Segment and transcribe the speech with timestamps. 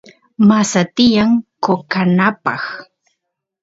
[0.47, 1.31] masa tiyan
[1.63, 2.63] qoqanapaq